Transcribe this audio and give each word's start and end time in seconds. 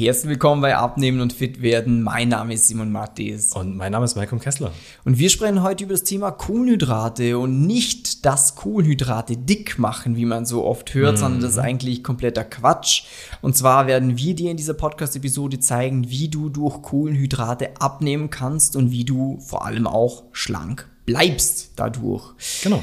Herzlich 0.00 0.30
willkommen 0.30 0.62
bei 0.62 0.74
Abnehmen 0.78 1.20
und 1.20 1.34
Fit 1.34 1.60
werden. 1.60 2.02
Mein 2.02 2.30
Name 2.30 2.54
ist 2.54 2.68
Simon 2.68 2.90
Mattis. 2.90 3.52
Und 3.52 3.76
mein 3.76 3.92
Name 3.92 4.06
ist 4.06 4.16
Malcolm 4.16 4.40
Kessler. 4.40 4.72
Und 5.04 5.18
wir 5.18 5.28
sprechen 5.28 5.62
heute 5.62 5.84
über 5.84 5.92
das 5.92 6.04
Thema 6.04 6.30
Kohlenhydrate 6.30 7.36
und 7.38 7.66
nicht 7.66 8.24
das 8.24 8.54
Kohlenhydrate 8.54 9.36
dick 9.36 9.78
machen, 9.78 10.16
wie 10.16 10.24
man 10.24 10.46
so 10.46 10.64
oft 10.64 10.94
hört, 10.94 11.16
mhm. 11.16 11.18
sondern 11.18 11.40
das 11.42 11.50
ist 11.52 11.58
eigentlich 11.58 12.02
kompletter 12.02 12.44
Quatsch. 12.44 13.02
Und 13.42 13.58
zwar 13.58 13.86
werden 13.88 14.16
wir 14.16 14.34
dir 14.34 14.50
in 14.50 14.56
dieser 14.56 14.72
Podcast-Episode 14.72 15.60
zeigen, 15.60 16.08
wie 16.08 16.28
du 16.28 16.48
durch 16.48 16.80
Kohlenhydrate 16.80 17.78
abnehmen 17.78 18.30
kannst 18.30 18.76
und 18.76 18.92
wie 18.92 19.04
du 19.04 19.38
vor 19.40 19.66
allem 19.66 19.86
auch 19.86 20.22
schlank 20.32 20.88
bleibst 21.04 21.72
dadurch. 21.76 22.32
Genau. 22.62 22.82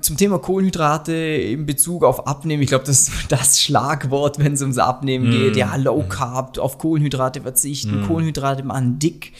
Zum 0.00 0.16
Thema 0.16 0.38
Kohlenhydrate 0.38 1.12
in 1.12 1.66
Bezug 1.66 2.02
auf 2.02 2.26
Abnehmen, 2.26 2.62
ich 2.62 2.70
glaube, 2.70 2.84
das 2.86 3.08
ist 3.08 3.12
das 3.28 3.60
Schlagwort, 3.60 4.38
wenn 4.38 4.54
es 4.54 4.62
ums 4.62 4.78
Abnehmen 4.78 5.28
mm. 5.28 5.32
geht. 5.32 5.56
Ja, 5.56 5.76
Low 5.76 6.04
Carb, 6.08 6.56
auf 6.58 6.78
Kohlenhydrate 6.78 7.42
verzichten, 7.42 8.00
mm. 8.00 8.06
Kohlenhydrate 8.06 8.62
machen 8.62 8.98
dick. 8.98 9.32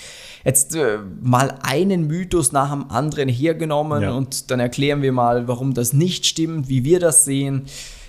Jetzt 0.44 0.74
äh, 0.74 0.98
mal 1.22 1.54
einen 1.62 2.06
Mythos 2.06 2.52
nach 2.52 2.70
dem 2.70 2.90
anderen 2.90 3.28
hergenommen 3.28 4.02
ja. 4.02 4.12
und 4.12 4.50
dann 4.50 4.60
erklären 4.60 5.00
wir 5.02 5.12
mal, 5.12 5.48
warum 5.48 5.74
das 5.74 5.92
nicht 5.92 6.26
stimmt, 6.26 6.68
wie 6.68 6.84
wir 6.84 7.00
das 7.00 7.24
sehen. 7.24 7.66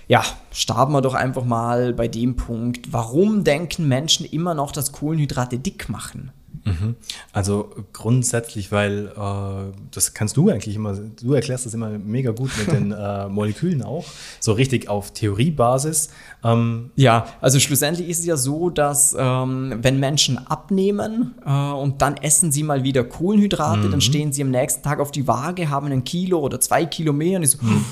Ja, 0.07 0.23
starten 0.51 0.91
wir 0.91 1.01
doch 1.01 1.13
einfach 1.13 1.45
mal 1.45 1.93
bei 1.93 2.09
dem 2.09 2.35
Punkt. 2.35 2.91
Warum 2.91 3.45
denken 3.45 3.87
Menschen 3.87 4.25
immer 4.25 4.53
noch, 4.53 4.73
dass 4.73 4.91
Kohlenhydrate 4.91 5.59
dick 5.59 5.87
machen? 5.87 6.31
Mhm. 6.63 6.95
Also 7.33 7.71
grundsätzlich, 7.93 8.71
weil 8.71 9.07
äh, 9.07 9.73
das 9.91 10.13
kannst 10.13 10.37
du 10.37 10.49
eigentlich 10.49 10.75
immer, 10.75 10.93
du 10.93 11.33
erklärst 11.33 11.65
das 11.65 11.73
immer 11.73 11.89
mega 11.89 12.31
gut 12.31 12.51
mit 12.57 12.71
den 12.71 12.91
äh, 12.91 13.27
Molekülen 13.27 13.81
auch, 13.83 14.05
so 14.39 14.53
richtig 14.53 14.89
auf 14.89 15.11
Theoriebasis. 15.11 16.09
Ähm, 16.43 16.91
ja, 16.95 17.25
also 17.41 17.59
schlussendlich 17.59 18.09
ist 18.09 18.19
es 18.19 18.25
ja 18.25 18.37
so, 18.37 18.69
dass 18.69 19.15
ähm, 19.17 19.79
wenn 19.81 19.99
Menschen 19.99 20.37
abnehmen 20.37 21.35
äh, 21.45 21.51
und 21.51 22.01
dann 22.01 22.17
essen 22.17 22.51
sie 22.51 22.63
mal 22.63 22.83
wieder 22.83 23.03
Kohlenhydrate, 23.03 23.87
mhm. 23.87 23.91
dann 23.91 24.01
stehen 24.01 24.31
sie 24.31 24.43
am 24.43 24.51
nächsten 24.51 24.83
Tag 24.83 24.99
auf 24.99 25.11
die 25.11 25.27
Waage, 25.27 25.69
haben 25.69 25.87
ein 25.87 26.03
Kilo 26.03 26.39
oder 26.39 26.59
zwei 26.59 26.85
Kilo 26.85 27.13
mehr 27.13 27.37
und 27.37 27.43
ich 27.43 27.51
so, 27.51 27.57
mhm. 27.61 27.85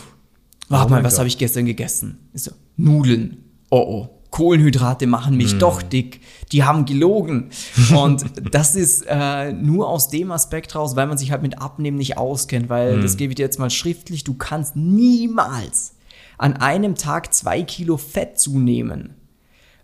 warte 0.68 0.88
oh 0.88 0.90
mal, 0.96 1.04
was 1.04 1.18
habe 1.18 1.28
ich 1.28 1.38
gestern 1.38 1.66
gegessen? 1.66 2.30
Ich 2.34 2.44
so, 2.44 2.52
Nudeln. 2.78 3.46
Oh 3.72 3.78
oh 3.78 4.19
Kohlenhydrate 4.32 5.08
machen 5.08 5.38
mich 5.38 5.56
mm. 5.56 5.60
doch 5.60 5.82
dick. 5.82 6.22
Die 6.52 6.64
haben 6.64 6.86
gelogen. 6.86 7.50
Und 7.96 8.26
das 8.54 8.76
ist 8.76 9.06
äh, 9.08 9.52
nur 9.54 9.90
aus 9.90 10.10
dem 10.10 10.32
Aspekt 10.32 10.76
raus, 10.76 10.96
weil 10.96 11.08
man 11.08 11.18
sich 11.18 11.32
halt 11.32 11.42
mit 11.42 11.60
Abnehmen 11.60 11.98
nicht 11.98 12.18
auskennt, 12.18 12.70
weil 12.70 12.98
mm. 12.98 13.02
das 13.02 13.18
gebe 13.18 13.32
ich 13.32 13.36
dir 13.36 13.44
jetzt 13.44 13.60
mal 13.60 13.70
schriftlich, 13.70 14.24
du 14.24 14.36
kannst 14.36 14.76
niemals 14.76 15.96
an 16.38 16.54
einem 16.58 16.96
Tag 16.96 17.34
zwei 17.34 17.64
Kilo 17.64 17.98
Fett 17.98 18.40
zunehmen. 18.40 19.16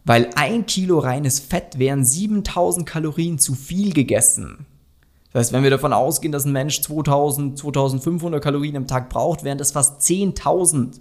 Weil 0.06 0.30
ein 0.36 0.68
Kilo 0.68 1.00
reines 1.00 1.40
Fett 1.40 1.80
wären 1.80 2.06
7000 2.06 2.86
Kalorien 2.88 3.40
zu 3.40 3.56
viel 3.56 3.92
gegessen. 3.92 4.68
Das 5.34 5.48
heißt, 5.48 5.54
wenn 5.54 5.64
wir 5.64 5.72
davon 5.72 5.92
ausgehen, 5.92 6.32
dass 6.32 6.46
ein 6.46 6.54
Mensch 6.54 6.82
2000, 6.82 7.58
2500 7.58 8.42
Kalorien 8.42 8.78
am 8.78 8.88
Tag 8.88 9.10
braucht, 9.10 9.44
wären 9.44 9.58
das 9.58 9.72
fast 9.72 10.02
10.000. 10.02 11.00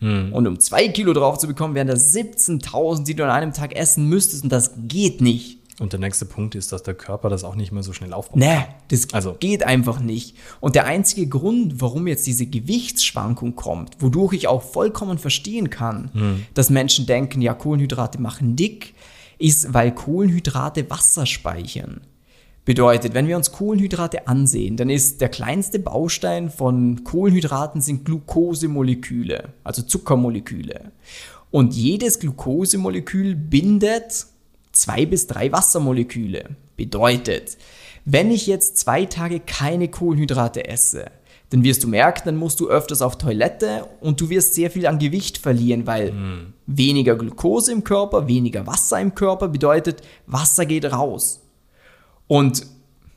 Hm. 0.00 0.32
Und 0.32 0.46
um 0.46 0.58
zwei 0.58 0.88
Kilo 0.88 1.12
drauf 1.12 1.38
zu 1.38 1.46
bekommen, 1.46 1.74
wären 1.74 1.86
das 1.86 2.14
17.000, 2.14 3.04
die 3.04 3.14
du 3.14 3.24
an 3.24 3.30
einem 3.30 3.52
Tag 3.52 3.76
essen 3.76 4.08
müsstest. 4.08 4.44
Und 4.44 4.50
das 4.50 4.72
geht 4.76 5.20
nicht. 5.20 5.58
Und 5.78 5.94
der 5.94 6.00
nächste 6.00 6.26
Punkt 6.26 6.54
ist, 6.54 6.72
dass 6.72 6.82
der 6.82 6.92
Körper 6.92 7.30
das 7.30 7.42
auch 7.42 7.54
nicht 7.54 7.72
mehr 7.72 7.82
so 7.82 7.94
schnell 7.94 8.12
aufbaut. 8.12 8.36
Nee, 8.36 8.66
das 8.88 9.14
also. 9.14 9.36
geht 9.40 9.62
einfach 9.62 10.00
nicht. 10.00 10.36
Und 10.60 10.74
der 10.74 10.84
einzige 10.84 11.26
Grund, 11.26 11.80
warum 11.80 12.06
jetzt 12.06 12.26
diese 12.26 12.44
Gewichtsschwankung 12.44 13.56
kommt, 13.56 13.96
wodurch 13.98 14.34
ich 14.34 14.46
auch 14.46 14.62
vollkommen 14.62 15.16
verstehen 15.16 15.70
kann, 15.70 16.10
hm. 16.12 16.46
dass 16.52 16.68
Menschen 16.68 17.06
denken, 17.06 17.40
ja, 17.40 17.54
Kohlenhydrate 17.54 18.20
machen 18.20 18.56
dick, 18.56 18.94
ist, 19.38 19.72
weil 19.72 19.92
Kohlenhydrate 19.92 20.90
Wasser 20.90 21.24
speichern. 21.24 22.02
Bedeutet, 22.64 23.14
wenn 23.14 23.26
wir 23.26 23.36
uns 23.36 23.52
Kohlenhydrate 23.52 24.28
ansehen, 24.28 24.76
dann 24.76 24.90
ist 24.90 25.20
der 25.20 25.30
kleinste 25.30 25.78
Baustein 25.78 26.50
von 26.50 27.04
Kohlenhydraten 27.04 27.80
sind 27.80 28.04
Glukosemoleküle, 28.04 29.54
also 29.64 29.82
Zuckermoleküle. 29.82 30.92
Und 31.50 31.74
jedes 31.74 32.20
Glukosemolekül 32.20 33.34
bindet 33.34 34.26
zwei 34.72 35.06
bis 35.06 35.26
drei 35.26 35.50
Wassermoleküle. 35.52 36.50
Bedeutet, 36.76 37.56
wenn 38.04 38.30
ich 38.30 38.46
jetzt 38.46 38.78
zwei 38.78 39.04
Tage 39.04 39.40
keine 39.40 39.88
Kohlenhydrate 39.88 40.68
esse, 40.68 41.06
dann 41.50 41.64
wirst 41.64 41.82
du 41.82 41.88
merken, 41.88 42.22
dann 42.26 42.36
musst 42.36 42.60
du 42.60 42.68
öfters 42.68 43.02
auf 43.02 43.18
Toilette 43.18 43.86
und 44.00 44.20
du 44.20 44.30
wirst 44.30 44.54
sehr 44.54 44.70
viel 44.70 44.86
an 44.86 45.00
Gewicht 45.00 45.38
verlieren, 45.38 45.86
weil 45.86 46.12
mm. 46.12 46.52
weniger 46.66 47.16
Glucose 47.16 47.72
im 47.72 47.82
Körper, 47.82 48.28
weniger 48.28 48.66
Wasser 48.66 49.00
im 49.00 49.14
Körper 49.16 49.48
bedeutet, 49.48 50.02
Wasser 50.26 50.64
geht 50.64 50.84
raus. 50.84 51.40
Und 52.30 52.60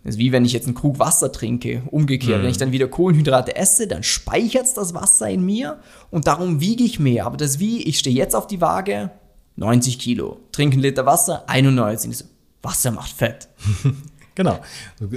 das 0.03 0.16
ist 0.16 0.18
wie 0.18 0.31
wenn 0.31 0.44
ich 0.44 0.53
jetzt 0.53 0.66
einen 0.66 0.74
Krug 0.74 0.97
Wasser 0.97 1.31
trinke, 1.31 1.84
umgekehrt. 1.91 2.40
Mhm. 2.40 2.44
Wenn 2.46 2.50
ich 2.50 2.57
dann 2.57 2.72
wieder 2.72 2.88
Kohlenhydrate 2.88 3.56
esse, 3.56 3.88
dann 3.88 4.01
speichert 4.01 4.66
es 4.66 4.74
das 4.74 4.96
Wasser 4.96 5.29
in 5.29 5.46
mir 5.46 5.78
und 6.09 6.25
darum 6.25 6.62
wiege 6.62 6.84
ich 6.84 7.00
mehr. 7.00 7.28
Aber 7.28 7.38
das 7.38 7.51
ist 7.51 7.59
wie, 7.59 7.84
ich 7.84 8.00
stehe 8.00 8.16
jetzt 8.16 8.35
auf 8.35 8.47
die 8.47 8.59
Waage, 8.59 9.12
90 9.56 10.00
Kilo, 10.00 10.40
trinke 10.51 10.74
einen 10.74 10.81
Liter 10.81 11.06
Wasser, 11.06 11.47
91. 11.47 12.18
So, 12.18 12.25
Wasser 12.63 12.90
macht 12.90 13.12
Fett. 13.12 13.50
Genau. 14.35 14.59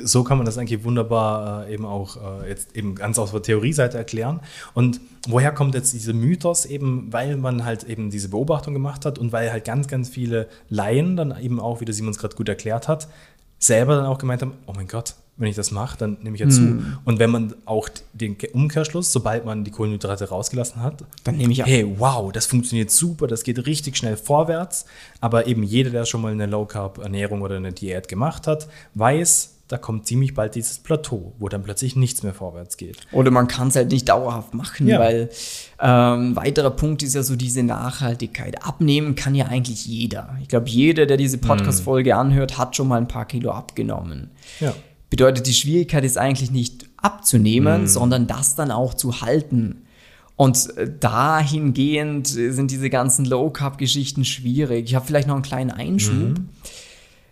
So 0.04 0.24
kann 0.24 0.36
man 0.36 0.44
das 0.44 0.58
eigentlich 0.58 0.84
wunderbar 0.84 1.66
äh, 1.66 1.74
eben 1.74 1.86
auch 1.86 2.42
äh, 2.42 2.50
jetzt 2.50 2.76
eben 2.76 2.94
ganz 2.94 3.18
aus 3.18 3.30
der 3.30 3.42
Theorieseite 3.42 3.96
erklären. 3.96 4.40
Und 4.74 5.00
woher 5.26 5.52
kommt 5.52 5.74
jetzt 5.74 5.94
dieser 5.94 6.12
Mythos? 6.12 6.66
Eben, 6.66 7.10
weil 7.12 7.36
man 7.36 7.64
halt 7.64 7.84
eben 7.84 8.10
diese 8.10 8.28
Beobachtung 8.28 8.74
gemacht 8.74 9.06
hat 9.06 9.18
und 9.18 9.32
weil 9.32 9.50
halt 9.50 9.64
ganz, 9.64 9.88
ganz 9.88 10.10
viele 10.10 10.48
Laien 10.68 11.16
dann 11.16 11.34
eben 11.40 11.60
auch, 11.60 11.80
wie 11.80 11.86
der 11.86 11.94
Simon 11.94 12.10
es 12.10 12.18
gerade 12.18 12.36
gut 12.36 12.48
erklärt 12.48 12.88
hat, 12.88 13.08
selber 13.58 13.96
dann 13.96 14.06
auch 14.06 14.18
gemeint 14.18 14.42
haben, 14.42 14.52
oh 14.66 14.72
mein 14.74 14.88
Gott, 14.88 15.14
wenn 15.36 15.48
ich 15.48 15.56
das 15.56 15.70
mache, 15.70 15.98
dann 15.98 16.16
nehme 16.22 16.34
ich 16.34 16.40
ja 16.40 16.48
zu. 16.48 16.62
Mm. 16.62 16.98
Und 17.04 17.18
wenn 17.18 17.30
man 17.30 17.54
auch 17.66 17.88
den 18.14 18.36
Umkehrschluss, 18.54 19.12
sobald 19.12 19.44
man 19.44 19.64
die 19.64 19.70
Kohlenhydrate 19.70 20.28
rausgelassen 20.28 20.82
hat, 20.82 21.04
dann 21.24 21.36
nehme 21.36 21.52
ich 21.52 21.62
ab. 21.62 21.68
Hey, 21.68 21.86
wow, 21.98 22.32
das 22.32 22.46
funktioniert 22.46 22.90
super, 22.90 23.26
das 23.26 23.42
geht 23.42 23.66
richtig 23.66 23.98
schnell 23.98 24.16
vorwärts. 24.16 24.86
Aber 25.20 25.46
eben 25.46 25.62
jeder, 25.62 25.90
der 25.90 26.06
schon 26.06 26.22
mal 26.22 26.32
eine 26.32 26.46
Low-Carb-Ernährung 26.46 27.42
oder 27.42 27.56
eine 27.56 27.72
Diät 27.72 28.08
gemacht 28.08 28.46
hat, 28.46 28.68
weiß, 28.94 29.55
da 29.68 29.78
kommt 29.78 30.06
ziemlich 30.06 30.34
bald 30.34 30.54
dieses 30.54 30.78
Plateau, 30.78 31.32
wo 31.38 31.48
dann 31.48 31.62
plötzlich 31.64 31.96
nichts 31.96 32.22
mehr 32.22 32.34
vorwärts 32.34 32.76
geht. 32.76 32.98
Oder 33.10 33.32
man 33.32 33.48
kann 33.48 33.68
es 33.68 33.76
halt 33.76 33.90
nicht 33.90 34.08
dauerhaft 34.08 34.54
machen, 34.54 34.86
ja. 34.86 35.00
weil 35.00 35.28
ähm, 35.80 36.36
weiterer 36.36 36.70
Punkt 36.70 37.02
ist 37.02 37.14
ja 37.14 37.24
so 37.24 37.34
diese 37.34 37.64
Nachhaltigkeit. 37.64 38.64
Abnehmen 38.64 39.16
kann 39.16 39.34
ja 39.34 39.46
eigentlich 39.46 39.86
jeder. 39.86 40.38
Ich 40.40 40.48
glaube, 40.48 40.68
jeder, 40.68 41.06
der 41.06 41.16
diese 41.16 41.38
Podcast-Folge 41.38 42.14
mm. 42.14 42.18
anhört, 42.18 42.58
hat 42.58 42.76
schon 42.76 42.86
mal 42.86 42.98
ein 42.98 43.08
paar 43.08 43.26
Kilo 43.26 43.50
abgenommen. 43.50 44.30
Ja. 44.60 44.72
Bedeutet, 45.10 45.48
die 45.48 45.54
Schwierigkeit 45.54 46.04
ist 46.04 46.16
eigentlich 46.16 46.52
nicht 46.52 46.86
abzunehmen, 46.96 47.84
mm. 47.84 47.86
sondern 47.88 48.28
das 48.28 48.54
dann 48.54 48.70
auch 48.70 48.94
zu 48.94 49.20
halten. 49.20 49.82
Und 50.36 50.76
äh, 50.76 50.88
dahingehend 51.00 52.28
sind 52.28 52.70
diese 52.70 52.88
ganzen 52.88 53.24
Low-Carb-Geschichten 53.24 54.24
schwierig. 54.24 54.84
Ich 54.86 54.94
habe 54.94 55.06
vielleicht 55.06 55.26
noch 55.26 55.34
einen 55.34 55.42
kleinen 55.42 55.72
Einschub. 55.72 56.38
Mm 56.38 56.48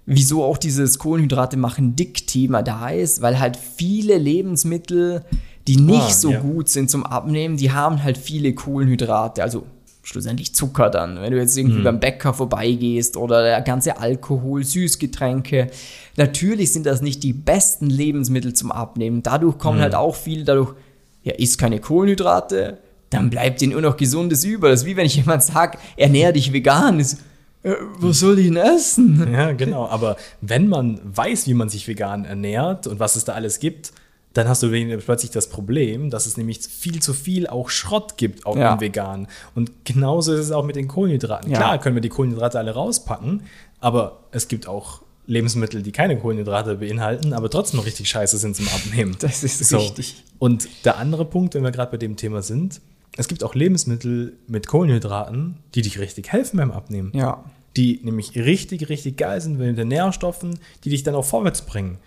wieso 0.07 0.45
auch 0.45 0.59
dieses 0.59 0.99
Kohlenhydrate 0.99 1.57
machen 1.57 1.97
dick 1.97 2.27
Thema 2.27 2.63
da 2.63 2.91
ist, 2.91 3.23
weil 3.23 3.39
halt 3.39 3.57
viele 3.57 4.19
Lebensmittel, 4.19 5.25
die 5.67 5.77
nicht 5.77 6.01
ah, 6.01 6.11
so 6.11 6.31
ja. 6.31 6.41
gut 6.41 6.69
sind 6.69 6.91
zum 6.91 7.05
Abnehmen, 7.05 7.57
die 7.57 7.73
haben 7.73 8.03
halt 8.03 8.19
viele 8.19 8.55
Kohlenhydrate, 8.55 9.43
also 9.43 9.65
schlussendlich 10.03 10.55
Zucker 10.55 10.91
dann. 10.91 11.21
Wenn 11.21 11.33
du 11.33 11.39
jetzt 11.39 11.57
irgendwie 11.57 11.79
mhm. 11.79 11.85
beim 11.85 12.01
Bäcker 12.01 12.35
vorbeigehst 12.35 13.17
oder 13.17 13.43
der 13.43 13.63
ganze 13.63 13.99
Alkohol, 13.99 14.63
Süßgetränke. 14.63 15.69
Natürlich 16.17 16.73
sind 16.73 16.85
das 16.85 17.01
nicht 17.01 17.23
die 17.23 17.33
besten 17.33 17.89
Lebensmittel 17.89 18.53
zum 18.53 18.71
Abnehmen. 18.71 19.23
Dadurch 19.23 19.59
kommen 19.59 19.79
mhm. 19.79 19.83
halt 19.83 19.95
auch 19.95 20.15
viele 20.15 20.45
dadurch, 20.45 20.75
ja, 21.23 21.33
isst 21.33 21.59
keine 21.59 21.81
Kohlenhydrate, 21.81 22.79
dann 23.09 23.31
bleibt 23.31 23.61
dir 23.61 23.69
nur 23.69 23.81
noch 23.81 23.97
Gesundes 23.97 24.45
über. 24.45 24.69
Das 24.69 24.81
ist 24.81 24.87
wie 24.87 24.97
wenn 24.97 25.07
ich 25.07 25.17
jemand 25.17 25.43
sage, 25.43 25.79
ernähr 25.97 26.33
dich 26.33 26.53
vegan. 26.53 26.99
Das, 26.99 27.17
was 27.65 28.21
soll 28.21 28.39
ich 28.39 28.47
denn 28.47 28.57
essen? 28.57 29.33
Ja, 29.33 29.53
genau. 29.53 29.87
Aber 29.87 30.17
wenn 30.41 30.69
man 30.69 31.01
weiß, 31.03 31.47
wie 31.47 31.55
man 31.55 31.69
sich 31.69 31.89
vegan 31.89 32.25
ernährt 32.25 32.87
und 32.87 33.01
was 33.01 33.17
es 33.17 33.25
da 33.25 33.33
alles 33.33 33.59
gibt, 33.59 33.93
dann 34.35 34.49
hast 34.49 34.63
du 34.63 34.71
plötzlich 34.99 35.31
das 35.31 35.49
Problem, 35.49 36.11
dass 36.11 36.27
es 36.27 36.37
nämlich 36.37 36.59
viel 36.61 37.01
zu 37.01 37.15
viel 37.15 37.47
auch 37.47 37.71
Schrott 37.71 38.17
gibt, 38.17 38.47
auch 38.47 38.57
ja. 38.57 38.75
im 38.75 38.81
Vegan. 38.81 39.29
Und 39.55 39.85
genauso 39.85 40.35
ist 40.35 40.41
es 40.41 40.51
auch 40.51 40.65
mit 40.65 40.77
den 40.77 40.89
Kohlenhydraten. 40.89 41.51
Ja. 41.51 41.59
Klar 41.59 41.79
können 41.79 41.95
wir 41.95 42.03
die 42.03 42.09
Kohlenhydrate 42.09 42.59
alle 42.59 42.73
rauspacken, 42.73 43.45
aber 43.81 44.25
es 44.33 44.49
gibt 44.49 44.67
auch 44.67 45.03
Lebensmittel, 45.27 45.83
die 45.83 45.93
keine 45.93 46.19
Kohlenhydrate 46.19 46.75
beinhalten, 46.77 47.33
aber 47.33 47.49
trotzdem 47.49 47.79
noch 47.79 47.87
richtig 47.87 48.09
scheiße 48.09 48.37
sind 48.39 48.57
zum 48.57 48.69
Abnehmen. 48.69 49.17
Das 49.21 49.43
ist 49.45 49.59
so. 49.61 49.79
richtig. 49.79 50.23
Und 50.39 50.69
der 50.85 50.99
andere 50.99 51.25
Punkt, 51.25 51.55
wenn 51.55 51.63
wir 51.63 51.71
gerade 51.71 51.93
bei 51.93 51.97
dem 51.97 52.17
Thema 52.17 52.43
sind, 52.43 52.81
es 53.17 53.29
gibt 53.29 53.45
auch 53.45 53.55
Lebensmittel 53.55 54.37
mit 54.47 54.67
Kohlenhydraten, 54.67 55.59
die 55.75 55.83
dich 55.83 55.99
richtig 55.99 56.33
helfen 56.33 56.57
beim 56.57 56.71
Abnehmen. 56.71 57.13
Ja. 57.15 57.45
Die 57.77 58.01
nämlich 58.03 58.35
richtig, 58.37 58.89
richtig 58.89 59.17
geil 59.17 59.41
sind 59.41 59.59
mit 59.59 59.79
den 59.79 59.89
Nährstoffen, 59.89 60.59
die 60.85 60.91
dich 60.91 61.03
dann 61.03 61.15
auch 61.15 61.25
vorwärts 61.25 61.63
bringen. 61.63 61.99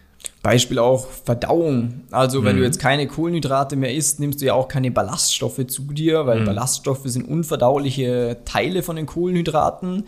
Beispiel 0.42 0.80
auch 0.80 1.08
Verdauung. 1.08 2.02
Also, 2.12 2.44
wenn 2.44 2.56
mhm. 2.56 2.60
du 2.60 2.66
jetzt 2.66 2.80
keine 2.80 3.08
Kohlenhydrate 3.08 3.76
mehr 3.76 3.94
isst, 3.94 4.20
nimmst 4.20 4.42
du 4.42 4.46
ja 4.46 4.54
auch 4.54 4.68
keine 4.68 4.92
Ballaststoffe 4.92 5.66
zu 5.68 5.84
dir, 5.84 6.26
weil 6.26 6.42
mhm. 6.42 6.46
Ballaststoffe 6.46 7.04
sind 7.06 7.28
unverdauliche 7.28 8.38
Teile 8.46 8.84
von 8.84 8.96
den 8.96 9.06
Kohlenhydraten. 9.06 10.06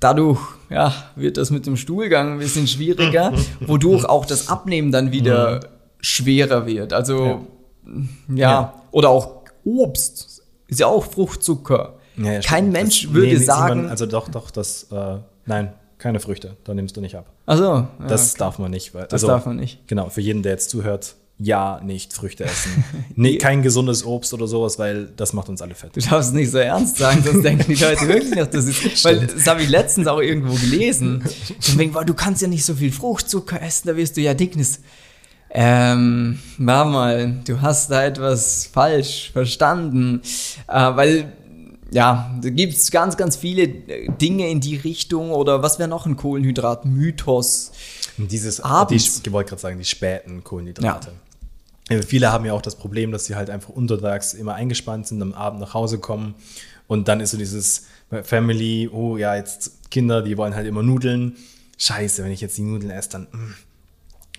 Dadurch 0.00 0.40
ja, 0.70 0.92
wird 1.16 1.36
das 1.36 1.50
mit 1.50 1.66
dem 1.66 1.76
Stuhlgang 1.76 2.32
ein 2.32 2.38
bisschen 2.38 2.66
schwieriger, 2.66 3.32
wodurch 3.60 4.04
auch 4.04 4.26
das 4.26 4.48
Abnehmen 4.48 4.92
dann 4.92 5.12
wieder 5.12 5.60
schwerer 6.00 6.66
wird. 6.66 6.92
Also 6.92 7.40
ja, 8.28 8.36
Ja. 8.36 8.74
oder 8.90 9.08
auch 9.10 9.44
Obst 9.64 10.33
ist 10.74 10.80
ja 10.80 10.86
auch 10.86 11.04
Fruchtzucker. 11.04 11.94
Ja, 12.16 12.24
ja, 12.24 12.40
Kein 12.40 12.42
stimmt. 12.42 12.72
Mensch 12.72 13.02
Das- 13.04 13.12
würde 13.12 13.26
nee, 13.28 13.32
nee, 13.38 13.44
sagen, 13.44 13.74
Simon, 13.80 13.90
also 13.90 14.06
doch, 14.06 14.28
doch, 14.28 14.50
das, 14.50 14.84
äh, 14.92 15.16
nein, 15.46 15.72
keine 15.98 16.20
Früchte, 16.20 16.56
da 16.64 16.74
nimmst 16.74 16.96
du 16.96 17.00
nicht 17.00 17.16
ab. 17.16 17.26
also 17.46 17.64
ja, 17.64 17.88
Das 18.08 18.34
darf 18.34 18.58
man 18.58 18.70
nicht. 18.70 18.94
Weil, 18.94 19.06
das 19.06 19.22
darf 19.22 19.46
man 19.46 19.56
nicht. 19.56 19.86
Genau, 19.88 20.10
für 20.10 20.20
jeden, 20.20 20.42
der 20.42 20.52
jetzt 20.52 20.70
zuhört, 20.70 21.14
ja, 21.38 21.80
nicht 21.82 22.12
Früchte 22.12 22.44
essen. 22.44 22.84
nee, 23.16 23.38
kein 23.38 23.62
gesundes 23.62 24.04
Obst 24.04 24.32
oder 24.32 24.46
sowas, 24.46 24.78
weil 24.78 25.06
das 25.16 25.32
macht 25.32 25.48
uns 25.48 25.60
alle 25.62 25.74
fett. 25.74 25.96
Du 25.96 26.00
darfst 26.00 26.28
es 26.28 26.32
nicht 26.34 26.50
so 26.52 26.58
ernst 26.58 26.98
sagen, 26.98 27.22
sonst 27.24 27.42
denken 27.42 27.64
die 27.66 27.74
Leute 27.82 28.06
wirklich 28.06 28.34
noch, 28.36 28.46
das 28.46 28.66
ist. 28.66 29.04
Weil 29.04 29.26
das 29.26 29.44
habe 29.48 29.62
ich 29.62 29.68
letztens 29.68 30.06
auch 30.06 30.20
irgendwo 30.20 30.54
gelesen. 30.54 31.24
Von 31.60 31.78
wegen, 31.78 31.92
boah, 31.92 32.04
du 32.04 32.14
kannst 32.14 32.40
ja 32.42 32.46
nicht 32.46 32.64
so 32.64 32.74
viel 32.74 32.92
Fruchtzucker 32.92 33.60
essen, 33.60 33.88
da 33.88 33.96
wirst 33.96 34.16
du 34.16 34.20
ja 34.20 34.32
dicknis. 34.34 34.80
Ähm, 35.56 36.40
war 36.58 36.84
mal, 36.84 37.32
du 37.46 37.60
hast 37.62 37.88
da 37.90 38.04
etwas 38.04 38.66
falsch 38.66 39.30
verstanden. 39.32 40.20
Äh, 40.66 40.96
weil, 40.96 41.32
ja, 41.92 42.34
da 42.42 42.50
gibt 42.50 42.74
es 42.74 42.90
ganz, 42.90 43.16
ganz 43.16 43.36
viele 43.36 43.62
äh, 43.62 44.10
Dinge 44.20 44.50
in 44.50 44.60
die 44.60 44.74
Richtung 44.74 45.30
oder 45.30 45.62
was 45.62 45.78
wäre 45.78 45.88
noch 45.88 46.06
ein 46.06 46.16
Kohlenhydrat-Mythos? 46.16 47.70
Dieses, 48.16 48.60
Abends. 48.60 49.22
die, 49.22 49.28
ich 49.28 49.32
wollte 49.32 49.50
gerade 49.50 49.62
sagen, 49.62 49.78
die 49.78 49.84
späten 49.84 50.42
Kohlenhydrate. 50.42 51.12
Ja, 51.88 52.02
Viele 52.02 52.32
haben 52.32 52.44
ja 52.46 52.52
auch 52.54 52.62
das 52.62 52.76
Problem, 52.76 53.12
dass 53.12 53.26
sie 53.26 53.36
halt 53.36 53.50
einfach 53.50 53.68
untertags 53.68 54.34
immer 54.34 54.54
eingespannt 54.54 55.06
sind, 55.06 55.22
am 55.22 55.34
Abend 55.34 55.60
nach 55.60 55.74
Hause 55.74 55.98
kommen 55.98 56.34
und 56.88 57.08
dann 57.08 57.20
ist 57.20 57.30
so 57.30 57.36
dieses 57.36 57.86
Family, 58.22 58.88
oh 58.92 59.16
ja, 59.16 59.36
jetzt 59.36 59.90
Kinder, 59.90 60.22
die 60.22 60.36
wollen 60.36 60.54
halt 60.54 60.66
immer 60.66 60.82
Nudeln. 60.82 61.36
Scheiße, 61.78 62.24
wenn 62.24 62.32
ich 62.32 62.40
jetzt 62.40 62.56
die 62.56 62.62
Nudeln 62.62 62.90
esse, 62.90 63.10
dann. 63.10 63.22
mm. 63.30 63.54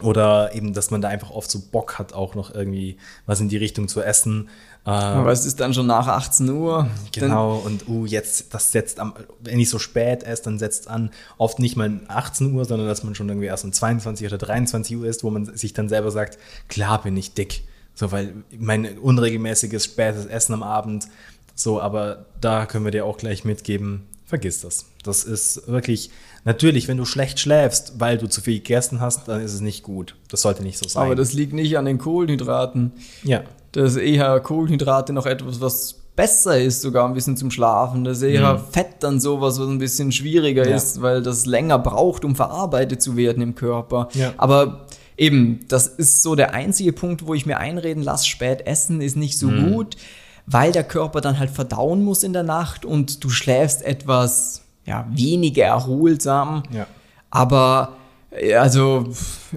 Oder 0.01 0.53
eben, 0.53 0.73
dass 0.73 0.91
man 0.91 1.01
da 1.01 1.07
einfach 1.07 1.31
oft 1.31 1.49
so 1.49 1.61
Bock 1.71 1.97
hat, 1.97 2.13
auch 2.13 2.35
noch 2.35 2.53
irgendwie 2.53 2.97
was 3.25 3.39
in 3.39 3.47
die 3.47 3.57
Richtung 3.57 3.87
zu 3.87 4.01
essen. 4.01 4.49
Aber 4.83 5.31
es 5.31 5.45
ist 5.45 5.59
dann 5.61 5.73
schon 5.73 5.87
nach 5.87 6.07
18 6.07 6.49
Uhr. 6.49 6.87
Genau, 7.11 7.55
und 7.55 7.87
uh, 7.87 8.05
jetzt, 8.05 8.53
das 8.53 8.71
setzt 8.71 8.99
am, 8.99 9.13
wenn 9.39 9.59
ich 9.59 9.69
so 9.69 9.79
spät 9.79 10.23
esse, 10.23 10.43
dann 10.43 10.59
setzt 10.59 10.89
an, 10.89 11.09
oft 11.37 11.59
nicht 11.59 11.75
mal 11.75 12.01
18 12.07 12.53
Uhr, 12.53 12.65
sondern 12.65 12.87
dass 12.87 13.03
man 13.03 13.15
schon 13.15 13.29
irgendwie 13.29 13.47
erst 13.47 13.63
um 13.63 13.73
22 13.73 14.27
oder 14.27 14.37
23 14.37 14.97
Uhr 14.97 15.07
ist, 15.07 15.23
wo 15.23 15.31
man 15.31 15.45
sich 15.57 15.73
dann 15.73 15.89
selber 15.89 16.11
sagt, 16.11 16.37
klar 16.67 17.01
bin 17.01 17.17
ich 17.17 17.33
dick. 17.33 17.63
So, 17.95 18.11
weil 18.11 18.33
mein 18.55 18.97
unregelmäßiges 18.97 19.85
spätes 19.85 20.25
Essen 20.25 20.53
am 20.53 20.61
Abend, 20.61 21.07
so, 21.55 21.81
aber 21.81 22.25
da 22.41 22.65
können 22.65 22.83
wir 22.83 22.91
dir 22.91 23.05
auch 23.05 23.17
gleich 23.17 23.45
mitgeben, 23.45 24.03
vergiss 24.25 24.61
das. 24.61 24.85
Das 25.03 25.23
ist 25.23 25.67
wirklich, 25.67 26.09
natürlich, 26.45 26.87
wenn 26.87 26.97
du 26.97 27.05
schlecht 27.05 27.39
schläfst, 27.39 27.93
weil 27.99 28.17
du 28.17 28.27
zu 28.27 28.41
viel 28.41 28.55
gegessen 28.59 28.99
hast, 29.01 29.27
dann 29.27 29.41
ist 29.41 29.53
es 29.53 29.61
nicht 29.61 29.83
gut. 29.83 30.15
Das 30.29 30.41
sollte 30.41 30.63
nicht 30.63 30.77
so 30.77 30.87
sein. 30.87 31.03
Aber 31.03 31.15
das 31.15 31.33
liegt 31.33 31.53
nicht 31.53 31.77
an 31.77 31.85
den 31.85 31.97
Kohlenhydraten. 31.97 32.91
ja. 33.23 33.43
Das 33.71 33.91
ist 33.91 33.97
eher 33.97 34.39
Kohlenhydrate 34.39 35.11
noch 35.11 35.25
etwas, 35.25 35.59
was 35.59 35.95
besser 36.15 36.57
ist, 36.57 36.81
sogar 36.81 37.05
ein 37.09 37.13
bisschen 37.13 37.35
zum 37.35 37.51
Schlafen. 37.51 38.05
Das 38.05 38.19
ist 38.19 38.23
eher 38.23 38.57
Fett 38.57 38.87
dann 39.01 39.19
sowas, 39.19 39.59
was 39.59 39.67
ein 39.67 39.79
bisschen 39.79 40.13
schwieriger 40.13 40.63
Mhm. 40.63 40.69
Ja. 40.69 40.75
ist, 40.77 41.01
weil 41.01 41.21
das 41.21 41.45
länger 41.45 41.77
braucht, 41.77 42.23
um 42.23 42.37
verarbeitet 42.37 43.01
zu 43.01 43.17
werden 43.17 43.43
im 43.43 43.53
Körper. 43.53 44.07
Ja. 44.13 44.33
Aber 44.37 44.85
eben, 45.17 45.65
das 45.67 45.87
ist 45.87 46.23
so 46.23 46.35
der 46.35 46.53
einzige 46.53 46.93
Punkt, 46.93 47.27
wo 47.27 47.33
ich 47.33 47.45
mir 47.45 47.57
einreden 47.57 48.01
lasse, 48.01 48.25
spät 48.27 48.65
essen 48.65 49.01
ist 49.01 49.17
nicht 49.17 49.37
so 49.37 49.47
Mhm. 49.49 49.73
gut, 49.73 49.97
weil 50.45 50.71
der 50.71 50.83
Körper 50.83 51.21
dann 51.21 51.39
halt 51.39 51.49
verdauen 51.49 52.03
muss 52.03 52.23
in 52.23 52.33
der 52.33 52.43
Nacht 52.43 52.85
und 52.85 53.23
du 53.23 53.29
schläfst 53.29 53.83
etwas 53.83 54.61
ja, 54.85 55.07
weniger 55.09 55.65
erholsam. 55.65 56.63
Ja. 56.71 56.87
Aber 57.29 57.93
äh, 58.31 58.55
also 58.55 59.09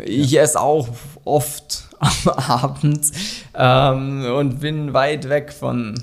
ich 0.04 0.38
esse 0.38 0.60
auch 0.60 0.88
oft 1.24 1.88
am 1.98 2.32
Abend 2.32 3.10
ähm, 3.54 4.24
und 4.34 4.60
bin 4.60 4.92
weit 4.94 5.28
weg 5.28 5.52
von 5.52 6.02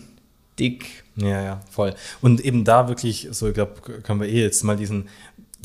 dick. 0.59 1.03
Ja, 1.15 1.41
ja, 1.41 1.59
voll. 1.69 1.93
Und 2.21 2.41
eben 2.41 2.65
da 2.65 2.87
wirklich, 2.87 3.29
so 3.31 3.47
ich 3.47 3.53
glaube, 3.53 3.81
können 3.81 4.19
wir 4.19 4.27
eh 4.27 4.41
jetzt 4.41 4.63
mal 4.63 4.75
diesen, 4.75 5.07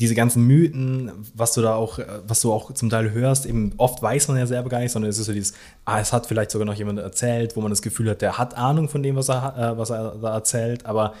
diese 0.01 0.15
ganzen 0.15 0.47
Mythen, 0.47 1.11
was 1.35 1.53
du 1.53 1.61
da 1.61 1.75
auch, 1.75 1.99
äh, 1.99 2.05
was 2.27 2.41
du 2.41 2.51
auch 2.51 2.73
zum 2.73 2.89
Teil 2.89 3.11
hörst, 3.11 3.45
eben 3.45 3.73
oft 3.77 4.01
weiß 4.01 4.27
man 4.29 4.37
ja 4.37 4.47
selber 4.47 4.67
gar 4.67 4.79
nicht, 4.79 4.91
sondern 4.91 5.11
es 5.11 5.19
ist 5.19 5.27
so 5.27 5.33
dieses, 5.33 5.53
ah, 5.85 5.99
es 5.99 6.11
hat 6.11 6.25
vielleicht 6.25 6.49
sogar 6.49 6.65
noch 6.65 6.73
jemand 6.73 6.97
erzählt, 6.97 7.55
wo 7.55 7.61
man 7.61 7.69
das 7.69 7.83
Gefühl 7.83 8.09
hat, 8.09 8.21
der 8.21 8.39
hat 8.39 8.57
Ahnung 8.57 8.89
von 8.89 9.03
dem, 9.03 9.15
was 9.15 9.29
er, 9.29 9.55
äh, 9.57 9.77
was 9.77 9.91
er 9.91 10.15
da 10.19 10.33
erzählt, 10.33 10.87
aber 10.87 11.13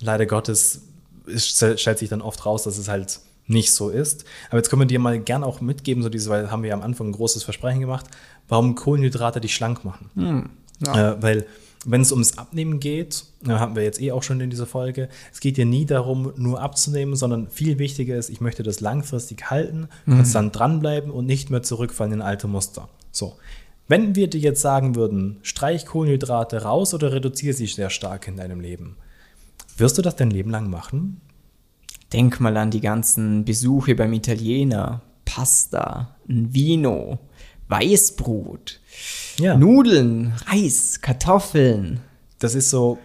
leider 0.00 0.24
Gottes 0.26 0.82
ist, 1.26 1.56
stellt 1.56 1.98
sich 1.98 2.08
dann 2.08 2.22
oft 2.22 2.46
raus, 2.46 2.62
dass 2.62 2.78
es 2.78 2.88
halt 2.88 3.18
nicht 3.48 3.72
so 3.72 3.88
ist. 3.88 4.24
Aber 4.50 4.58
jetzt 4.58 4.70
können 4.70 4.82
wir 4.82 4.86
dir 4.86 5.00
mal 5.00 5.18
gern 5.18 5.42
auch 5.42 5.60
mitgeben, 5.60 6.02
so 6.04 6.08
diese, 6.08 6.30
weil 6.30 6.50
haben 6.50 6.62
wir 6.62 6.72
am 6.74 6.82
Anfang 6.82 7.08
ein 7.08 7.12
großes 7.12 7.42
Versprechen 7.42 7.80
gemacht, 7.80 8.06
warum 8.48 8.76
Kohlenhydrate 8.76 9.40
dich 9.40 9.54
schlank 9.54 9.84
machen. 9.84 10.10
ja. 10.86 11.12
Äh, 11.12 11.22
weil 11.22 11.46
wenn 11.84 12.00
es 12.00 12.12
ums 12.12 12.38
Abnehmen 12.38 12.80
geht, 12.80 13.24
haben 13.46 13.74
wir 13.74 13.82
jetzt 13.82 14.00
eh 14.00 14.12
auch 14.12 14.22
schon 14.22 14.40
in 14.40 14.50
dieser 14.50 14.66
Folge, 14.66 15.08
es 15.32 15.40
geht 15.40 15.58
ja 15.58 15.64
nie 15.64 15.84
darum, 15.84 16.32
nur 16.36 16.60
abzunehmen, 16.60 17.16
sondern 17.16 17.48
viel 17.48 17.78
wichtiger 17.78 18.16
ist, 18.16 18.30
ich 18.30 18.40
möchte 18.40 18.62
das 18.62 18.80
langfristig 18.80 19.50
halten, 19.50 19.88
konstant 20.06 20.56
dranbleiben 20.56 21.10
und 21.10 21.26
nicht 21.26 21.50
mehr 21.50 21.62
zurückfallen 21.62 22.14
in 22.14 22.22
alte 22.22 22.46
Muster. 22.46 22.88
So. 23.10 23.36
Wenn 23.88 24.14
wir 24.14 24.30
dir 24.30 24.40
jetzt 24.40 24.62
sagen 24.62 24.94
würden, 24.94 25.38
streich 25.42 25.86
Kohlenhydrate 25.86 26.62
raus 26.62 26.94
oder 26.94 27.12
reduziere 27.12 27.52
sie 27.52 27.66
sehr 27.66 27.90
stark 27.90 28.28
in 28.28 28.36
deinem 28.36 28.60
Leben, 28.60 28.96
wirst 29.76 29.98
du 29.98 30.02
das 30.02 30.16
dein 30.16 30.30
Leben 30.30 30.50
lang 30.50 30.70
machen? 30.70 31.20
Denk 32.12 32.40
mal 32.40 32.56
an 32.56 32.70
die 32.70 32.80
ganzen 32.80 33.44
Besuche 33.44 33.94
beim 33.94 34.12
Italiener. 34.12 35.02
Pasta, 35.24 36.16
ein 36.28 36.52
Vino, 36.54 37.18
Weißbrot, 37.72 38.80
Ja. 39.38 39.56
Nudeln, 39.56 40.34
Reis, 40.46 41.00
Kartoffeln. 41.00 42.00
Das 42.38 42.54
ist 42.54 42.68
so, 42.70 42.98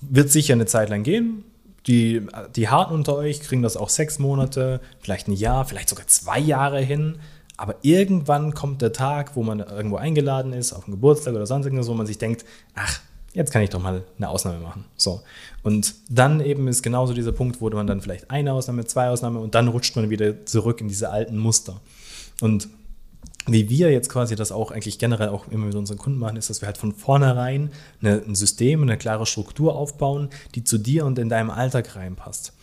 wird 0.00 0.30
sicher 0.30 0.54
eine 0.54 0.66
Zeit 0.66 0.90
lang 0.90 1.02
gehen. 1.02 1.44
Die, 1.88 2.22
die 2.54 2.68
Harten 2.68 2.94
unter 2.94 3.16
euch 3.16 3.40
kriegen 3.40 3.62
das 3.62 3.76
auch 3.76 3.88
sechs 3.88 4.18
Monate, 4.18 4.80
vielleicht 5.00 5.28
ein 5.28 5.32
Jahr, 5.32 5.64
vielleicht 5.64 5.88
sogar 5.88 6.06
zwei 6.06 6.38
Jahre 6.38 6.80
hin. 6.80 7.18
Aber 7.56 7.74
irgendwann 7.82 8.54
kommt 8.54 8.80
der 8.80 8.92
Tag, 8.92 9.36
wo 9.36 9.42
man 9.42 9.60
irgendwo 9.60 9.96
eingeladen 9.96 10.52
ist, 10.52 10.72
auf 10.72 10.84
einen 10.84 10.92
Geburtstag 10.92 11.34
oder 11.34 11.46
sonst 11.46 11.66
irgendwas, 11.66 11.88
wo 11.88 11.94
man 11.94 12.06
sich 12.06 12.18
denkt, 12.18 12.44
ach, 12.74 13.00
jetzt 13.32 13.52
kann 13.52 13.62
ich 13.62 13.70
doch 13.70 13.82
mal 13.82 14.04
eine 14.16 14.28
Ausnahme 14.28 14.60
machen. 14.60 14.84
So. 14.96 15.20
Und 15.62 15.94
dann 16.08 16.40
eben 16.40 16.68
ist 16.68 16.82
genauso 16.82 17.12
dieser 17.12 17.32
Punkt, 17.32 17.60
wo 17.60 17.68
man 17.70 17.86
dann 17.86 18.00
vielleicht 18.00 18.30
eine 18.30 18.52
Ausnahme, 18.52 18.84
zwei 18.86 19.08
Ausnahmen 19.08 19.36
und 19.36 19.54
dann 19.54 19.68
rutscht 19.68 19.96
man 19.96 20.10
wieder 20.10 20.46
zurück 20.46 20.80
in 20.80 20.88
diese 20.88 21.10
alten 21.10 21.38
Muster. 21.38 21.80
Und 22.40 22.68
wie 23.46 23.68
wir 23.68 23.92
jetzt 23.92 24.08
quasi 24.08 24.36
das 24.36 24.52
auch 24.52 24.70
eigentlich 24.70 24.98
generell 24.98 25.28
auch 25.28 25.48
immer 25.48 25.66
mit 25.66 25.74
unseren 25.74 25.98
Kunden 25.98 26.18
machen, 26.18 26.36
ist, 26.36 26.48
dass 26.48 26.62
wir 26.62 26.66
halt 26.66 26.78
von 26.78 26.92
vornherein 26.92 27.70
eine, 28.00 28.22
ein 28.26 28.34
System, 28.34 28.82
eine 28.82 28.96
klare 28.96 29.26
Struktur 29.26 29.76
aufbauen, 29.76 30.30
die 30.54 30.64
zu 30.64 30.78
dir 30.78 31.04
und 31.04 31.18
in 31.18 31.28
deinem 31.28 31.50
Alltag 31.50 31.94
reinpasst. 31.94 32.53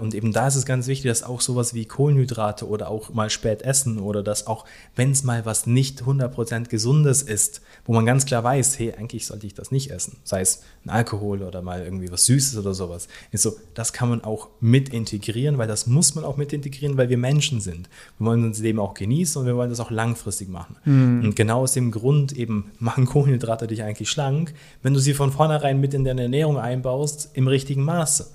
Und 0.00 0.12
eben 0.14 0.32
da 0.32 0.48
ist 0.48 0.56
es 0.56 0.66
ganz 0.66 0.88
wichtig, 0.88 1.08
dass 1.08 1.22
auch 1.22 1.40
sowas 1.40 1.72
wie 1.72 1.84
Kohlenhydrate 1.84 2.66
oder 2.66 2.90
auch 2.90 3.14
mal 3.14 3.30
spät 3.30 3.62
essen 3.62 4.00
oder 4.00 4.24
dass 4.24 4.48
auch, 4.48 4.64
wenn 4.96 5.12
es 5.12 5.22
mal 5.22 5.46
was 5.46 5.68
nicht 5.68 6.02
100% 6.02 6.68
Gesundes 6.68 7.22
ist, 7.22 7.60
wo 7.84 7.92
man 7.92 8.04
ganz 8.04 8.26
klar 8.26 8.42
weiß, 8.42 8.76
hey, 8.80 8.94
eigentlich 8.98 9.26
sollte 9.26 9.46
ich 9.46 9.54
das 9.54 9.70
nicht 9.70 9.92
essen, 9.92 10.16
sei 10.24 10.40
es 10.40 10.62
ein 10.84 10.90
Alkohol 10.90 11.42
oder 11.42 11.62
mal 11.62 11.84
irgendwie 11.84 12.10
was 12.10 12.26
Süßes 12.26 12.58
oder 12.58 12.74
sowas, 12.74 13.06
ist 13.30 13.42
so, 13.42 13.52
das 13.74 13.92
kann 13.92 14.08
man 14.08 14.24
auch 14.24 14.48
mit 14.60 14.88
integrieren, 14.88 15.58
weil 15.58 15.68
das 15.68 15.86
muss 15.86 16.16
man 16.16 16.24
auch 16.24 16.36
mit 16.36 16.52
integrieren, 16.52 16.96
weil 16.96 17.08
wir 17.08 17.18
Menschen 17.18 17.60
sind. 17.60 17.88
Wir 18.18 18.26
wollen 18.26 18.44
unser 18.44 18.64
Leben 18.64 18.80
auch 18.80 18.94
genießen 18.94 19.40
und 19.40 19.46
wir 19.46 19.54
wollen 19.54 19.70
das 19.70 19.78
auch 19.78 19.92
langfristig 19.92 20.48
machen. 20.48 20.74
Und 21.22 21.36
genau 21.36 21.60
aus 21.60 21.74
dem 21.74 21.92
Grund 21.92 22.32
eben 22.32 22.72
machen 22.80 23.06
Kohlenhydrate 23.06 23.68
dich 23.68 23.84
eigentlich 23.84 24.10
schlank, 24.10 24.54
wenn 24.82 24.92
du 24.92 24.98
sie 24.98 25.14
von 25.14 25.30
vornherein 25.30 25.80
mit 25.80 25.94
in 25.94 26.04
deine 26.04 26.22
Ernährung 26.22 26.58
einbaust, 26.58 27.30
im 27.34 27.46
richtigen 27.46 27.84
Maße. 27.84 28.26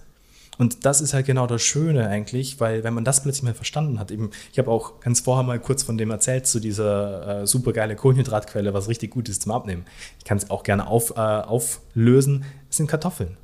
Und 0.58 0.86
das 0.86 1.02
ist 1.02 1.14
halt 1.14 1.26
genau 1.26 1.48
das 1.48 1.62
Schöne 1.62 2.08
eigentlich, 2.08 2.60
weil 2.60 2.84
wenn 2.84 2.94
man 2.94 3.04
das 3.04 3.24
plötzlich 3.24 3.44
mal 3.44 3.54
verstanden 3.54 4.00
hat, 4.00 4.12
eben, 4.12 4.32
ich 4.52 4.60
habe 4.60 4.70
auch 4.70 5.00
ganz 5.00 5.22
vorher 5.22 5.44
mal 5.44 5.60
kurz 5.60 5.84
von 5.84 5.98
dem 5.98 6.12
erzählt, 6.12 6.46
zu 6.46 6.60
dieser 6.60 7.42
äh, 7.42 7.48
super 7.48 7.74
geile 7.74 7.96
Kohlenhydratquelle, 7.96 8.74
was 8.74 8.88
richtig 8.88 9.12
gut 9.12 9.30
ist 9.30 9.44
zum 9.44 9.52
Abnehmen. 9.52 9.86
Ich 10.20 10.26
kann 10.26 10.38
es 10.38 10.50
auch 10.50 10.64
gerne 10.64 10.88
auf, 10.88 11.12
äh, 11.12 11.20
auflösen. 11.20 12.46
Es 12.70 12.78
sind 12.78 12.88
Kartoffeln. 12.88 13.38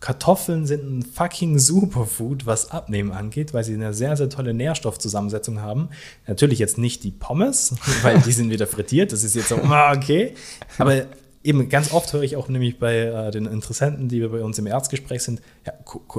Kartoffeln 0.00 0.64
sind 0.66 0.84
ein 0.84 1.02
fucking 1.02 1.58
Superfood, 1.58 2.46
was 2.46 2.70
Abnehmen 2.70 3.10
angeht, 3.10 3.52
weil 3.52 3.64
sie 3.64 3.74
eine 3.74 3.92
sehr, 3.92 4.16
sehr 4.16 4.28
tolle 4.28 4.54
Nährstoffzusammensetzung 4.54 5.60
haben. 5.60 5.88
Natürlich 6.26 6.60
jetzt 6.60 6.78
nicht 6.78 7.02
die 7.02 7.10
Pommes, 7.10 7.74
weil 8.02 8.20
die 8.20 8.32
sind 8.32 8.50
wieder 8.50 8.66
frittiert. 8.66 9.12
Das 9.12 9.24
ist 9.24 9.34
jetzt 9.34 9.48
so, 9.48 9.56
ah, 9.56 9.92
okay. 9.96 10.34
Aber 10.78 11.06
eben 11.42 11.68
ganz 11.68 11.92
oft 11.92 12.12
höre 12.12 12.22
ich 12.22 12.36
auch 12.36 12.48
nämlich 12.48 12.78
bei 12.78 12.98
äh, 12.98 13.30
den 13.30 13.46
Interessenten, 13.46 14.08
die 14.08 14.20
wir 14.20 14.30
bei 14.30 14.42
uns 14.42 14.58
im 14.58 14.66
Erzgespräch 14.66 15.22
sind, 15.22 15.40
ja, 15.66 15.72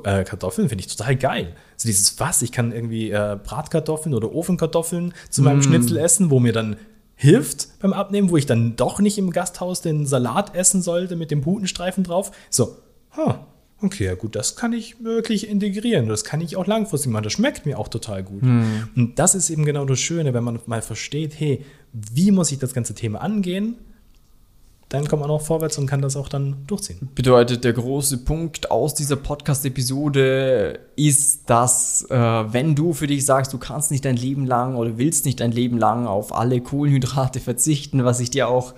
äh, 0.03 0.23
Kartoffeln 0.23 0.69
finde 0.69 0.83
ich 0.83 0.95
total 0.95 1.15
geil. 1.15 1.55
So 1.77 1.88
dieses 1.88 2.19
was, 2.19 2.41
ich 2.41 2.51
kann 2.51 2.71
irgendwie 2.71 3.11
äh, 3.11 3.38
Bratkartoffeln 3.43 4.15
oder 4.15 4.33
Ofenkartoffeln 4.33 5.13
zu 5.29 5.41
meinem 5.41 5.61
Schnitzel 5.61 5.97
essen, 5.97 6.29
wo 6.29 6.39
mir 6.39 6.53
dann 6.53 6.77
hilft 7.15 7.79
beim 7.79 7.91
Abnehmen, 7.91 8.29
wo 8.29 8.38
ich 8.38 8.45
dann 8.45 8.77
doch 8.77 8.99
nicht 8.99 9.17
im 9.17 9.31
Gasthaus 9.31 9.81
den 9.81 10.05
Salat 10.05 10.55
essen 10.55 10.81
sollte 10.81 11.17
mit 11.17 11.31
dem 11.31 11.41
Putenstreifen 11.41 12.05
drauf. 12.05 12.31
So, 12.49 12.77
huh, 13.17 13.33
okay, 13.81 14.05
ja 14.05 14.15
gut, 14.15 14.35
das 14.35 14.55
kann 14.55 14.71
ich 14.71 15.03
wirklich 15.03 15.49
integrieren. 15.49 16.07
Das 16.07 16.23
kann 16.23 16.39
ich 16.39 16.55
auch 16.55 16.65
langfristig 16.65 17.11
machen. 17.11 17.23
Das 17.23 17.33
schmeckt 17.33 17.65
mir 17.65 17.77
auch 17.77 17.89
total 17.89 18.23
gut. 18.23 18.43
Mhm. 18.43 18.88
Und 18.95 19.19
das 19.19 19.35
ist 19.35 19.49
eben 19.49 19.65
genau 19.65 19.83
das 19.83 19.99
Schöne, 19.99 20.33
wenn 20.33 20.45
man 20.45 20.59
mal 20.65 20.81
versteht, 20.81 21.38
hey, 21.38 21.65
wie 21.91 22.31
muss 22.31 22.53
ich 22.53 22.59
das 22.59 22.73
ganze 22.73 22.95
Thema 22.95 23.19
angehen? 23.19 23.75
Dann 24.89 25.08
kommt 25.08 25.22
man 25.22 25.29
auch 25.29 25.41
vorwärts 25.41 25.77
und 25.77 25.86
kann 25.86 26.01
das 26.01 26.15
auch 26.15 26.29
dann 26.29 26.58
durchziehen. 26.65 27.10
Bedeutet, 27.13 27.63
der 27.63 27.74
große 27.74 28.19
Punkt 28.19 28.72
aus 28.72 28.96
dieser 28.96 29.15
Podcast-Episode 29.15 30.79
ist, 30.96 31.50
dass, 31.50 32.05
äh, 32.10 32.15
wenn 32.15 32.74
du 32.74 32.93
für 32.93 33.05
dich 33.05 33.25
sagst, 33.25 33.53
du 33.53 33.60
kannst 33.60 33.91
nicht 33.91 34.03
dein 34.03 34.15
Leben 34.15 34.48
lang 34.48 34.75
oder 34.75 34.98
willst 34.98 35.25
nicht 35.25 35.39
dein 35.39 35.51
Leben 35.51 35.77
lang 35.77 36.08
auf 36.08 36.34
alle 36.34 36.60
Kohlenhydrate 36.60 37.39
verzichten, 37.39 38.03
was 38.03 38.19
ich 38.19 38.31
dir 38.31 38.48
auch 38.48 38.74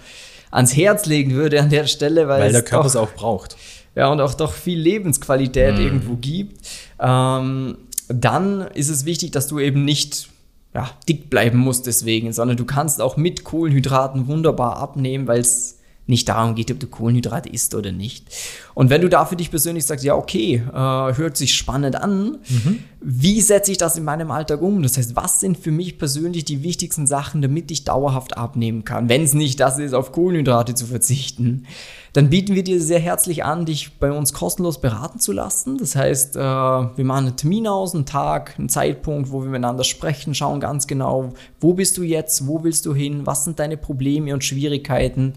ans 0.51 0.75
Herz 0.75 1.05
legen 1.05 1.31
würde 1.31 1.61
an 1.61 1.69
der 1.69 1.87
Stelle, 1.87 2.27
weil, 2.27 2.41
weil 2.41 2.51
der 2.51 2.63
Körper 2.63 2.87
es 2.87 2.97
auch 2.97 3.13
braucht 3.13 3.55
ja, 3.95 4.11
und 4.11 4.21
auch 4.21 4.33
doch 4.33 4.53
viel 4.53 4.79
Lebensqualität 4.79 5.75
mhm. 5.75 5.81
irgendwo 5.81 6.15
gibt, 6.15 6.67
ähm, 6.99 7.77
dann 8.07 8.61
ist 8.73 8.89
es 8.89 9.05
wichtig, 9.05 9.31
dass 9.31 9.47
du 9.47 9.59
eben 9.59 9.85
nicht 9.85 10.29
ja, 10.73 10.89
dick 11.07 11.29
bleiben 11.29 11.57
musst 11.57 11.87
deswegen, 11.87 12.31
sondern 12.31 12.57
du 12.57 12.65
kannst 12.65 13.01
auch 13.01 13.17
mit 13.17 13.43
Kohlenhydraten 13.43 14.27
wunderbar 14.27 14.77
abnehmen, 14.77 15.27
weil 15.27 15.41
es 15.41 15.79
nicht 16.11 16.29
darum 16.29 16.53
geht, 16.53 16.69
ob 16.71 16.79
du 16.79 16.85
Kohlenhydrate 16.85 17.49
isst 17.49 17.73
oder 17.73 17.91
nicht. 17.91 18.27
Und 18.75 18.89
wenn 18.89 19.01
du 19.01 19.09
da 19.09 19.25
für 19.25 19.35
dich 19.35 19.49
persönlich 19.49 19.85
sagst, 19.85 20.05
ja, 20.05 20.15
okay, 20.15 20.63
äh, 20.71 21.17
hört 21.17 21.37
sich 21.37 21.55
spannend 21.55 21.95
an, 21.95 22.37
mhm. 22.47 22.83
wie 23.01 23.41
setze 23.41 23.71
ich 23.71 23.77
das 23.77 23.97
in 23.97 24.03
meinem 24.03 24.29
Alltag 24.29 24.61
um? 24.61 24.83
Das 24.83 24.97
heißt, 24.97 25.15
was 25.15 25.39
sind 25.39 25.57
für 25.57 25.71
mich 25.71 25.97
persönlich 25.97 26.45
die 26.45 26.63
wichtigsten 26.63 27.07
Sachen, 27.07 27.41
damit 27.41 27.71
ich 27.71 27.83
dauerhaft 27.83 28.37
abnehmen 28.37 28.85
kann, 28.85 29.09
wenn 29.09 29.23
es 29.23 29.33
nicht 29.33 29.59
das 29.59 29.79
ist, 29.79 29.93
auf 29.93 30.11
Kohlenhydrate 30.11 30.75
zu 30.75 30.85
verzichten? 30.85 31.65
Dann 32.13 32.29
bieten 32.29 32.55
wir 32.55 32.63
dir 32.63 32.81
sehr 32.81 32.99
herzlich 32.99 33.45
an, 33.45 33.65
dich 33.65 33.97
bei 33.97 34.11
uns 34.11 34.33
kostenlos 34.33 34.81
beraten 34.81 35.19
zu 35.19 35.31
lassen. 35.31 35.77
Das 35.77 35.95
heißt, 35.95 36.35
äh, 36.35 36.39
wir 36.39 37.05
machen 37.05 37.27
einen 37.27 37.37
Termin 37.37 37.67
aus, 37.67 37.95
einen 37.95 38.05
Tag, 38.05 38.55
einen 38.57 38.67
Zeitpunkt, 38.67 39.31
wo 39.31 39.41
wir 39.41 39.49
miteinander 39.49 39.85
sprechen, 39.85 40.35
schauen 40.35 40.59
ganz 40.59 40.87
genau, 40.87 41.33
wo 41.61 41.73
bist 41.73 41.97
du 41.97 42.03
jetzt, 42.03 42.47
wo 42.47 42.63
willst 42.63 42.85
du 42.85 42.93
hin, 42.93 43.25
was 43.25 43.45
sind 43.45 43.59
deine 43.59 43.77
Probleme 43.77 44.33
und 44.33 44.43
Schwierigkeiten. 44.43 45.33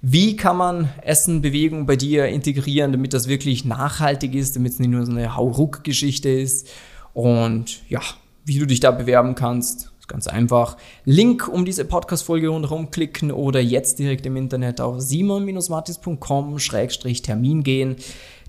Wie 0.00 0.36
kann 0.36 0.56
man 0.56 0.88
Essen, 1.02 1.42
Bewegung 1.42 1.86
bei 1.86 1.96
dir 1.96 2.26
integrieren, 2.26 2.92
damit 2.92 3.12
das 3.12 3.26
wirklich 3.28 3.64
nachhaltig 3.64 4.34
ist, 4.34 4.54
damit 4.54 4.72
es 4.72 4.78
nicht 4.78 4.90
nur 4.90 5.04
so 5.04 5.10
eine 5.12 5.34
Hauruck-Geschichte 5.36 6.28
ist? 6.28 6.68
Und 7.14 7.80
ja, 7.88 8.00
wie 8.44 8.58
du 8.58 8.66
dich 8.66 8.80
da 8.80 8.90
bewerben 8.92 9.34
kannst, 9.34 9.90
ist 9.98 10.08
ganz 10.08 10.28
einfach. 10.28 10.76
Link 11.04 11.48
um 11.48 11.64
diese 11.64 11.84
Podcast-Folge 11.84 12.48
rundherum 12.48 12.90
klicken 12.90 13.30
oder 13.32 13.60
jetzt 13.60 13.98
direkt 13.98 14.24
im 14.26 14.36
Internet 14.36 14.80
auf 14.80 15.00
simon-martis.com-termin 15.00 17.62
gehen, 17.64 17.96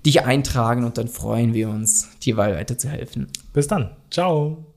dich 0.06 0.24
eintragen 0.24 0.84
und 0.84 0.98
dann 0.98 1.08
freuen 1.08 1.52
wir 1.52 1.68
uns, 1.68 2.10
dir 2.22 2.36
weiterzuhelfen. 2.36 3.26
Bis 3.52 3.66
dann. 3.66 3.90
Ciao. 4.10 4.69